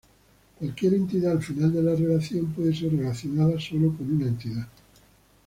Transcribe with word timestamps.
Cualquier 0.57 0.95
entidad 0.95 1.33
al 1.33 1.43
final 1.43 1.71
de 1.71 1.83
la 1.83 1.93
relación 1.93 2.47
puede 2.53 2.73
ser 2.73 2.91
relacionada 2.97 3.59
sólo 3.59 3.95
con 3.95 4.11
una 4.11 4.25
entidad. 4.29 4.67